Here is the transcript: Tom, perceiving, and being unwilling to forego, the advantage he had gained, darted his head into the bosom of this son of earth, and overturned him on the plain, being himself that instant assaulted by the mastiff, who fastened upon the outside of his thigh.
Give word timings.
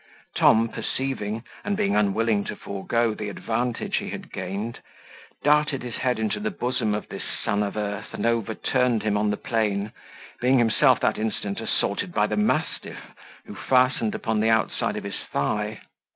Tom, 0.35 0.67
perceiving, 0.69 1.43
and 1.63 1.77
being 1.77 1.95
unwilling 1.95 2.43
to 2.45 2.55
forego, 2.55 3.13
the 3.13 3.29
advantage 3.29 3.97
he 3.97 4.09
had 4.09 4.31
gained, 4.33 4.79
darted 5.43 5.83
his 5.83 5.97
head 5.97 6.17
into 6.17 6.39
the 6.39 6.49
bosom 6.49 6.95
of 6.95 7.07
this 7.09 7.21
son 7.45 7.61
of 7.61 7.77
earth, 7.77 8.11
and 8.11 8.25
overturned 8.25 9.03
him 9.03 9.15
on 9.15 9.29
the 9.29 9.37
plain, 9.37 9.91
being 10.39 10.57
himself 10.57 10.99
that 11.01 11.19
instant 11.19 11.61
assaulted 11.61 12.11
by 12.15 12.25
the 12.25 12.35
mastiff, 12.35 13.13
who 13.45 13.53
fastened 13.53 14.15
upon 14.15 14.39
the 14.39 14.49
outside 14.49 14.95
of 14.97 15.03
his 15.03 15.19
thigh. 15.31 15.79